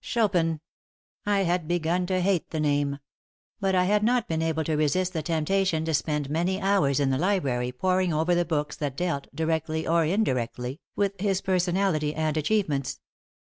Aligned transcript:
Chopin! 0.00 0.60
I 1.24 1.44
had 1.44 1.66
begun 1.66 2.04
to 2.08 2.20
hate 2.20 2.50
the 2.50 2.60
name. 2.60 2.98
But 3.58 3.74
I 3.74 3.84
had 3.84 4.02
not 4.02 4.28
been 4.28 4.42
able 4.42 4.62
to 4.64 4.76
resist 4.76 5.14
the 5.14 5.22
temptation 5.22 5.86
to 5.86 5.94
spend 5.94 6.28
many 6.28 6.60
hours 6.60 7.00
in 7.00 7.08
the 7.08 7.16
library 7.16 7.72
poring 7.72 8.12
over 8.12 8.34
the 8.34 8.44
books 8.44 8.76
that 8.76 8.98
dealt, 8.98 9.34
directly 9.34 9.86
or 9.88 10.04
indirectly, 10.04 10.82
with 10.94 11.18
his 11.18 11.40
personality 11.40 12.14
and 12.14 12.36
achievements. 12.36 13.00